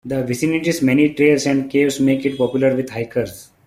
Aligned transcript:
The 0.03 0.23
vicinity's 0.23 0.81
many 0.81 1.13
trails 1.13 1.45
and 1.45 1.69
caves 1.69 1.99
make 1.99 2.25
it 2.25 2.35
popular 2.35 2.75
with 2.75 2.89
hikers. 2.89 3.51